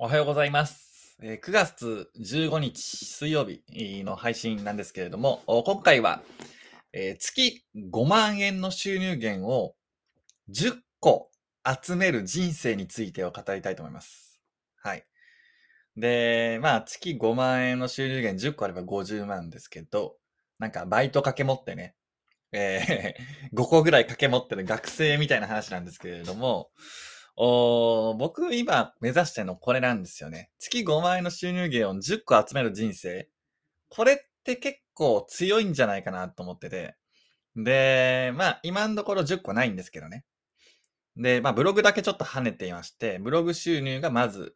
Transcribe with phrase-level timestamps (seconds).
[0.00, 1.16] おはようございます。
[1.20, 3.62] えー9月15日水曜日
[4.04, 6.22] の配信なんですけれども、今回は、
[6.92, 9.74] えー月5万円の収入源を
[10.50, 11.32] 10個
[11.84, 14.40] 集める人生についてを語りたいと思います。
[14.80, 15.04] はい。
[15.96, 20.14] で、まあ月5万円の収入源10個あれば50万ですけど、
[20.60, 21.96] なんかバイト掛け持ってね、
[22.52, 26.70] えー 5個ぐらい掛け持ってる学生みたいな話なんですけれども、
[27.40, 30.50] おー僕今目指してるのこれなんですよね。
[30.58, 33.28] 月5万円の収入源を10個集める人生。
[33.88, 36.96] これって結構強いんじゃないかなと思ってて。
[37.54, 40.24] で、まあ今のところ10個ないんですけどね。
[41.16, 44.54] で、まあブログだけちょっと跳ねていまして、ブログ収入がまず、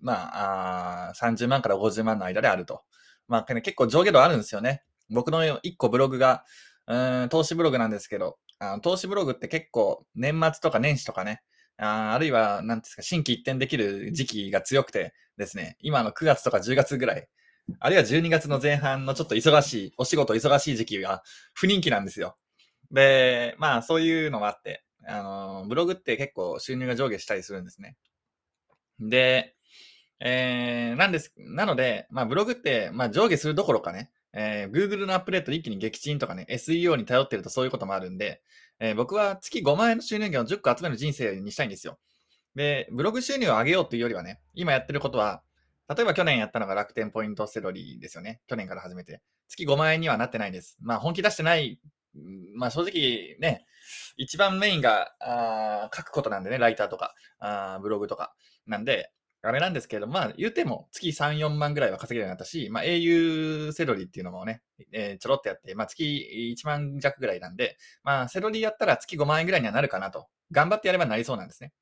[0.00, 2.82] まああ30万から50万の間であると。
[3.28, 4.82] まあ結構上下度あるんですよね。
[5.10, 6.42] 僕の1個ブログが、
[6.88, 11.42] うん投資ブログなんですけど、あの投資ブログって結構年末とか年始とかね、
[11.78, 17.28] ああるいは、なんていうんですか、新規一転できる時期が強くてですね、今の9月とか10月ぐらい、
[17.80, 21.22] あるいは12月の前半のちょっと忙しい、お仕事忙しい時期が
[21.54, 22.36] 不人気なんですよ。
[22.90, 27.96] で、まあそういうのがあって、あのブログって結構収入が上下したりするんですね。
[29.00, 29.54] で、
[30.20, 38.42] えー、なんです、なので、まあブログって、まあ上下するどころかね、えー Google のアップデート一気に撃沈とかね、SEO に頼ってるとそういうこともあるんで、
[38.78, 41.98] えー僕は月5万円の収入源を10個集める人生にしたいんですよ。
[42.54, 45.42] で、ブログ収入を上げようというよりはね、今やってることは、
[45.88, 48.40] 例えば去年やったのが楽天ポイントセロリですよね。
[48.46, 49.20] 去年から始めて。
[49.48, 50.76] 月5万円にはなってないです。
[50.80, 51.78] まあ本気出してない、
[52.54, 53.66] まあ正直ね、
[54.16, 58.34] 一番メインがあ書くことなんでね、ライターとか、あブログとか。
[58.66, 64.62] なんで、あれなんですけれども、まあ言うても月3、4万ぐらいは稼げるようになったし、まあ au セロリっていうのもね、
[64.92, 70.26] えーちょろっとやって、まあ月1万弱ぐらいなんで、まあセロリやったら月5万円ぐらいにはなるかなと。
[70.52, 71.72] 頑張ってやればなりそうなんですね。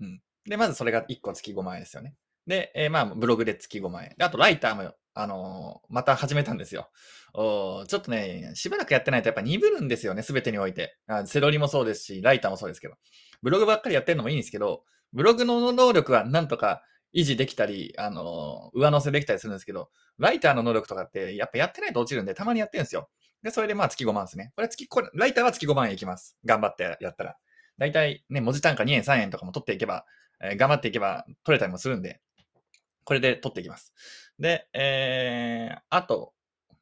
[0.00, 0.20] うん。
[0.44, 2.14] で、まずそれが1個月5万円ですよね。
[2.46, 4.14] で、えーまあブログで月5万円。
[4.16, 6.90] で、あとライターも、あのーまた始めたんですよ。
[7.34, 10.96] おちょっとね、しばらくやってないとやっぱ鈍るんですよね、すべてにおいて。
[11.26, 12.94] セロリもそうですし、ライターもそうですけど。
[13.42, 16.82] ブログばっかりやってるのもいいんですけど、ブログの能力はなんとか
[17.14, 23.08] 維持できたり、あの上乗せできたりするんですけど、ライターの能力とかってやっぱやってないと落ちるんで、たまにやってるんですよ。
[23.42, 24.52] で、それでまあ月5万ですね。
[24.56, 26.36] これ月、これ、ライターは月5万円いきます。
[26.44, 27.36] 頑張ってやったら。
[27.78, 30.04] だいたいね、文字単価2円3円とかも取っていけば、
[30.40, 32.20] えー頑張っていけば取れたりもするんで、
[33.04, 33.94] これで取っていきます。
[34.38, 36.34] で、えー、あと、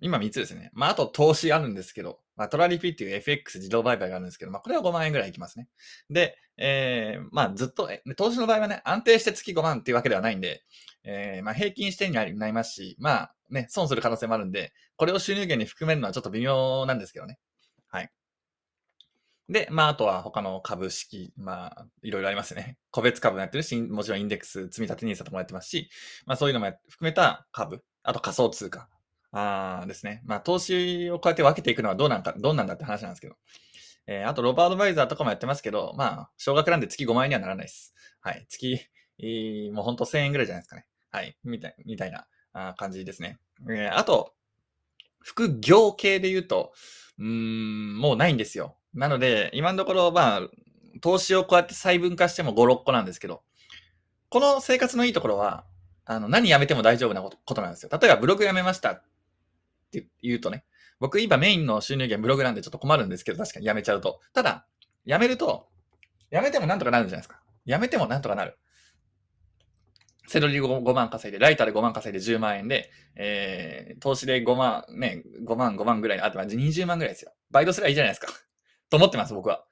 [0.00, 0.70] 今3つですね。
[0.72, 5.68] まあ、あと投資あるんですけど、まあ、トラリピっていう FX 自動売買があるんですけど、まあ、これは5万円ぐらいいきますね。
[6.08, 10.62] で、えー、まあ、ずっと、投資の場合はね、安定して月5万っていうわけではないんで、
[11.04, 17.38] えー、まあ、平均してになりますし、まあ、ね、損する可能性もあるんで、これを収入源に含めるのはちょっと微妙なんですけどね。
[17.88, 18.10] はい。
[19.50, 22.78] で、まあ、あとは他の株式、まあ、いろいろありますね。
[22.90, 25.90] 個別株もやってるし、もちろんインデックス、積み立て NISA とかもやってますし、
[26.24, 28.88] まあ、そういうのも含めた株、あと仮想通貨、
[29.32, 30.22] あーですね。
[30.24, 33.36] まあ、投資をこうやって分けていくのはどうなんか、どうなんだって話なんですけど。
[34.06, 37.94] えーあと、ロバートバイザーとかもやってますけど、まあ、少額なんで月5万円にはならないです。
[38.20, 38.44] はい。
[38.48, 38.80] 月、
[39.18, 40.86] えーもうほんと1000円ぐらいじゃないですかね。
[41.10, 41.36] はい。
[41.44, 43.38] みたい、みたいなあ感じですね。
[43.68, 44.34] えーあと、
[45.20, 46.72] 副業系で言うと、
[47.18, 48.76] うん、もうないんですよ。
[48.94, 50.40] なので、今のところ、まあ、
[51.00, 53.42] 投資をこうやって細分化しても5、6個なんですけど、
[54.30, 55.64] この生活のいいところは、
[56.04, 57.90] あの、何やめても大丈夫なことことなんですよ。
[57.92, 59.02] 例えば、ブログやめました
[59.98, 60.64] って言うとね、
[61.00, 64.20] 僕今メインの収入源ブログなんでちょっと困るんですけど、確かにやめちゃうと。
[64.32, 64.66] ただ、
[65.04, 65.68] やめると、
[66.30, 67.40] やめてもなんとかなるじゃないですか。
[67.64, 68.58] やめてもなんとかなる。
[70.28, 77.32] セロリ 5, 5万稼いで、ライターで5万稼いで10万円で、えー、投資で5万、ね、5万、5万ぐらい、あとは20万ぐらいですよ。
[77.50, 78.28] バイトすればいいじゃないですか。
[78.90, 79.64] と思ってます、僕は。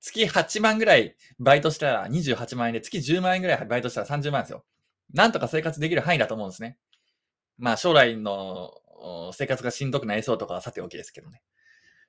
[0.00, 4.64] 月8万ぐらいバイトしたら28万円で、月10万円ぐらいバイトしたら30万ですよ。
[5.12, 6.76] なんとか生活できる範囲だと思うんですね。
[7.56, 8.72] まあ将来の
[9.04, 11.42] お生活がしんどくなりそうとかはさておきですけどね。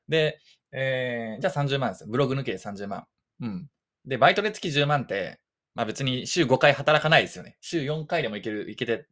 [0.07, 0.39] で、
[0.71, 2.09] えー、じゃあ30万ですよ。
[2.09, 3.05] ブログ抜けで30万。
[3.41, 3.69] うん。
[4.05, 5.39] で、バイトで月10万って、
[5.73, 7.57] まあ別に週5回働かないですよね。
[7.61, 9.07] 週4回でもいける、いけて、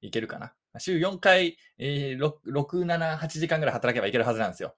[0.00, 0.52] いけるかな。
[0.78, 4.74] 週4回、えー、6、6、7、8時間ぐらい働けばいけるはずなんですよ。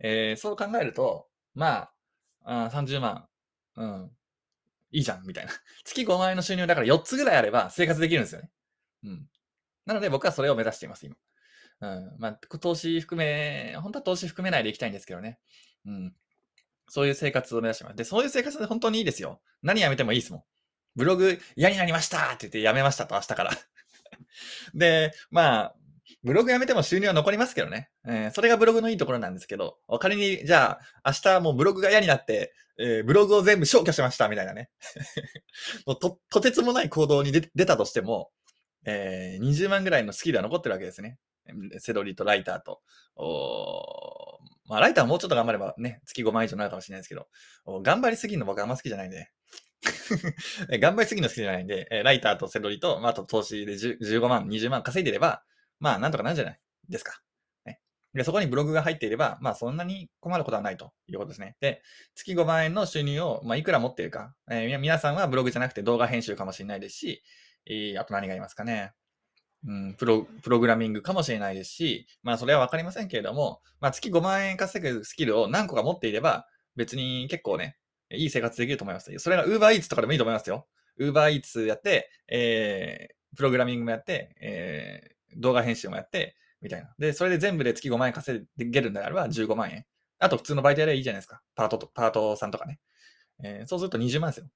[0.00, 1.90] えー、そう考えると、ま
[2.44, 3.28] あ、あ30万、
[3.76, 4.10] うん、
[4.90, 5.52] いいじゃん、みたいな。
[5.84, 8.50] 月5万円の収入だから4つぐらいあれば生活できるんですよね。
[9.04, 9.28] うん。
[9.86, 11.16] なので僕はそれを目指しています、今。
[11.80, 12.12] うん。
[12.18, 15.38] まあ、投資含め、本当は投資含めないでいきたいんですけどね。
[15.86, 16.14] うん。
[16.88, 17.96] そういう生活を目指します。
[17.96, 19.40] で、そういう生活で本当にいいですよ。
[19.62, 20.42] 何やめてもいいですもん。
[20.96, 23.50] ブログ嫌になりましたって言ってやめましたと、明日から。
[24.74, 25.74] で、まあ、
[26.24, 27.90] ブログやめても収入は残りますけどね。
[28.06, 34.70] えー、それがブログのいいところなんですけど、仮に、じゃあ、明日もうブログが嫌になって、えー、ブログを全部消去しました、みたいなね。
[35.86, 38.30] もうと、とてつもない行動に出たとしても、
[38.84, 41.18] えー、20万ぐらいのスキルは残ってるわけですね。
[41.78, 42.80] セロリとライターと。
[43.16, 47.26] おまあ、ライターはもうちょっと頑張ればね、月5万以上になるかもしれないですけど、
[47.82, 49.30] 頑張りすぎるの僕あんま好きじゃないんで、
[50.80, 55.42] 頑張りすぎるの好きじゃないんで、ライターとセロリと、まあ、あと投資で15万、20万稼いでれば、
[55.80, 57.22] まあ、なんとかなるじゃないですか。
[58.14, 61.56] で、そこにブログが入っていれば、まあ、そんなに困ることはないということですね。
[61.60, 61.82] で、
[62.14, 64.34] 月5万円の収入を、まあ、いくら持っているか。
[64.50, 67.22] えー、皆さんはブログじゃなくて動画編集かもしれないですし、
[67.66, 68.92] え、あと何がありますかね。
[69.66, 76.46] うん、プロ、プログラミングかもしれないですし、まあそれはわかりませんけれども、まあ月5万円稼ぐスキルを何個か持っていれば、
[76.76, 77.76] 別に結構ね、
[78.10, 79.12] いい生活できると思います。
[79.18, 80.66] それが Uber Eats とかでもいいと思いますよ。
[81.00, 86.94] Uber Eats やって、えー、プログラミングもやって、えー、動画編集もやって、みたいな。
[86.98, 89.84] で、それで全部で月5万円稼げるんであれば15万円。
[90.18, 91.40] あと普通のバイトやればいいじゃないですか。
[91.54, 92.80] パートと、パートさんとかね。
[93.44, 94.46] えー、そうすると20万ですよ。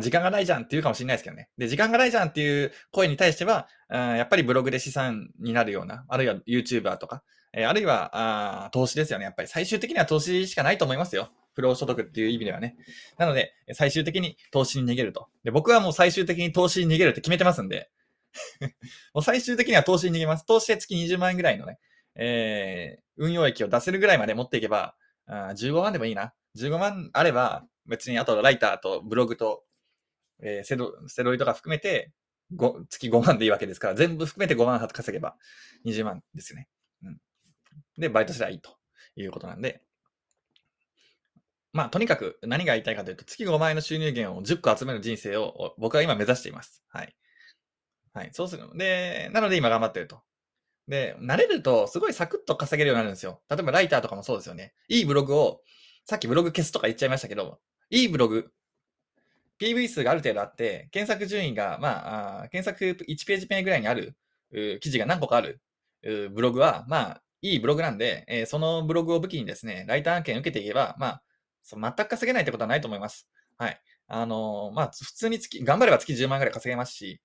[0.00, 1.48] 時間がないじゃんって言うかもしれないですけどね。
[1.58, 7.22] で、時間がないじゃんっていう声に対しては、うんやっぱりブログで資産になるような、あるいは YouTuber とか、
[7.52, 9.24] えー、あるいはあ投資ですよね。
[9.24, 11.30] やっぱり最終的には投資しかないと思いますよ。
[11.54, 12.76] 不労所得っていう意味ではね。
[13.16, 15.28] なので、最終的に投資に逃げると。
[15.44, 17.90] で僕はもう最終的に投資に逃げるって決めてますんで、
[19.14, 20.44] もう最終的には投資に逃げます。
[20.44, 21.78] 投資で月20万円ぐらいのね、
[22.14, 24.94] えー、運用益を出せるぐらいまで持っていけば、
[25.26, 26.34] あ15万でもいいな。
[26.58, 29.62] 15万あれば、別にあとライターとブログと、
[30.40, 32.12] えー、セロセロイとか含めて、
[32.88, 35.36] 月5万でいいわけですから、全部含めて5万稼げば
[35.84, 36.68] 20万ですよね。
[37.02, 37.18] うん。
[37.98, 38.76] で、バイトすればいいと
[39.16, 39.82] いうことなんで、
[41.72, 46.82] まあ、とにかく何が言いたいかというと、月5万円の収入源を10個集める人生を僕は今目指しています。
[46.88, 47.14] はい。
[48.14, 48.30] はい。
[48.32, 48.74] そうするの。
[48.74, 50.22] で、なので今頑張ってると。
[50.88, 53.42] で、慣れるとすごいサクッと稼げるようになるんですよ。
[53.50, 54.72] 例えばライターとかもそうですよね。
[54.88, 55.60] いいブログを、
[56.06, 57.58] さっきブログ消すとか言っちゃいましたけど、
[57.90, 58.50] いいブログ、
[59.60, 64.16] PV 数がある程度あって、検索順位が、まあ、検索1ページ目ぐらいにある
[64.80, 65.60] 記事が何個かある
[66.02, 71.22] ブログは、まあ、いいブログなんで、えー、そのブログを武器にですね、ライター案件受けていけば、まあ、
[71.62, 73.28] そ全く稼げないってことはないと思います。
[73.58, 73.80] はい。
[74.08, 77.20] あのー、まあ、普通に月、頑張れば月10万ぐらい稼げますし、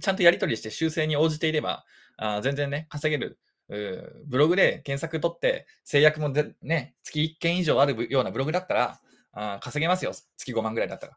[0.00, 1.84] ちゃんとやり取りして修正に応じていれば、
[2.16, 3.38] あ全然ね、稼げる。
[3.68, 6.28] ブログで検索取って、制約も
[6.62, 9.00] ね、月1件以上あるようなブログだったら、
[9.32, 10.12] あ稼げますよ。
[10.36, 11.16] 月5万ぐらいだったら。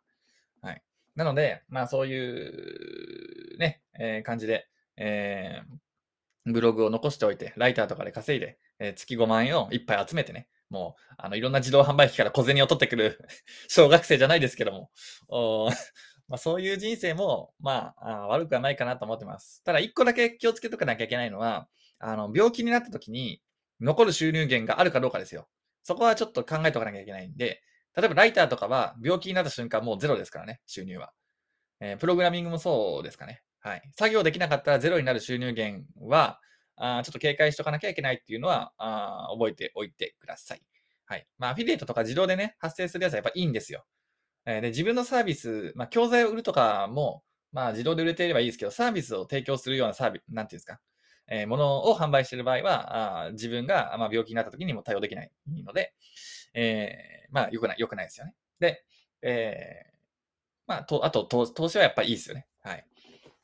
[0.65, 0.83] はい。
[1.15, 4.67] なので、まあそういうね、えー、感じで、
[4.97, 13.19] えー、ブログを残しておいて、ライターとかで稼いで、えー、月5万円をいっぱい集めてね、もう、あの、いろんな自動販売機から小銭を取ってくる
[13.69, 14.91] 小学生じゃないですけども、
[15.27, 15.69] お
[16.27, 19.63] まあ、そういう人生も、まああ、悪くはないかなと思ってます。
[19.63, 21.69] ただ、一個だけ気をつけとかなきゃいけないのは、
[21.99, 23.41] あの、病気になった時に、
[23.79, 25.47] 残る収入源があるかどうかですよ。
[25.83, 27.61] そこはちょっと考えておかなきゃいけないんで、
[27.95, 31.13] 例えばライターとかは病気になった瞬間もうゼロですからね、収入は。
[31.79, 33.41] えー、プログラミングもそうですかね。
[33.59, 33.81] はい。
[33.97, 36.39] 作業できなかったらゼロになる収入源は、
[36.77, 40.61] あちょっと警戒しとかなきゃいけないっていうのはあ覚えておいてください。
[41.05, 41.27] はい。
[41.37, 43.85] まあ、アフィリエイトとか自動でね、発生するやつはやっぱいいんですよ。
[44.45, 50.79] えー、で、自分のサービス、まあ、教材を売るとかも、まあ、自動で売れていればいいですけど、サービスを提供するようなサービス、なんていうんですか、
[51.27, 55.31] えー、ものを販売している場合は、あ自分が、まあ、病気になった時にも対応できない
[55.63, 55.93] ので、
[56.55, 58.35] えー、まあ、良くない、良くないですよね。
[58.59, 58.83] で、
[59.21, 59.95] えー、
[60.67, 62.47] まあ、と、あと投資はやっぱいいですよね。
[62.63, 62.85] はい。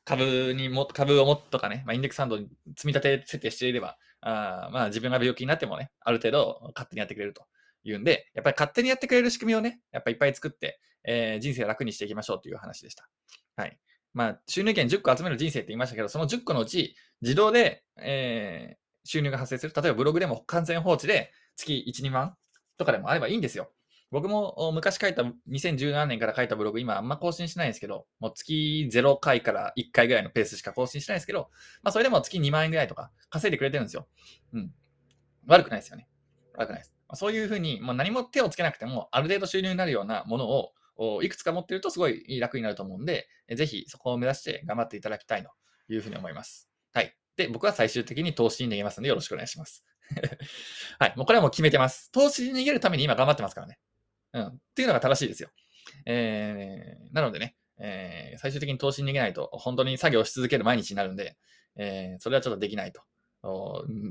[0.04, 7.46] 株にも、株をもっとかね、まあ、インデックスファンドに積み立て設定していれば、あまあ自分が病気になってもね、ある程度勝手にやってくれると
[7.84, 13.10] いうんで、やっぱり勝手にやってくれる仕組みをね、やっぱりいっぱい作って、えー、人生を楽にしていきましょうという話でした。
[13.56, 13.78] はい。
[14.14, 19.74] まあ、収入源10個集める人生って言いましたけど、その10個のうち、自動で、えー、収入が発生する。
[19.76, 22.36] 例えばブログでも完全放置で月1、2万
[22.82, 23.72] とかでもあればいいんですよ。
[24.10, 31.50] 僕も昔書いた、2017年から書いたブログ、今あんま更新しないんですけど、もう月0回から1回ぐらいのペースしか更新しないんですけど、
[31.82, 34.08] まあそれでも月2万円ぐらいとか稼いでくれてるんですよ。
[34.54, 34.74] うん。
[35.48, 36.10] 悪くないですよね。
[36.56, 36.94] 悪くないです。
[37.14, 45.52] そういうふうに、もう何も手をつけなくても、ある程度収入になるようなものを、いくつか持ってるとすごい楽になると思うんで、ぜひそこを目指して頑張っていただきたいと
[45.88, 46.70] いうふうに思います。
[46.94, 47.16] はい。
[47.38, 49.86] で、僕は最終的に投資に逃げますのでよろしくお願いします。
[51.00, 51.14] はい。
[51.16, 52.12] もうこれはもう決めてます。
[52.12, 53.80] 投資に逃げるために今頑張ってますからね。
[54.34, 54.48] うん。
[54.48, 55.50] っていうのが正しいですよ。
[56.06, 61.38] えー、なのでね、えー、最終的に投資に逃げないと、本当に作業し続ける毎日になるんで、
[61.76, 63.02] えー、それはちょっとできないと。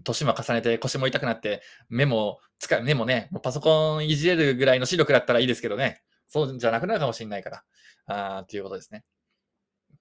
[0.02, 7.64] 年も重ねて腰も痛くなって、目も使う、目もね、もうパソコンいじれるぐらいの視力だったらいいですけどね、そうじゃなくなるかもしれないから、
[8.06, 9.04] あーということですね。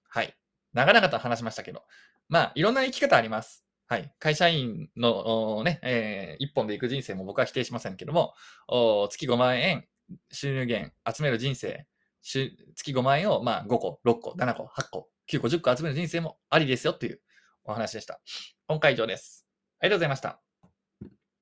[0.08, 0.34] はい。
[0.72, 1.84] 長々と話しましたけど、
[2.28, 3.64] まあ、いろんな生き方あります。
[3.90, 4.14] はい。
[4.20, 8.34] 会社員のね、えー一本で行く人生も僕は否定しませんけども、
[8.68, 9.84] お月5万円
[10.30, 11.88] 収入源集める人生、
[12.22, 12.54] 月
[12.86, 17.20] 5万円をまあ5個、6個、7個、8個、9個、10個集める人生もありですよという
[17.64, 18.20] お話でした。
[18.68, 19.44] 今回以上です。
[19.80, 20.49] ありがとうございました。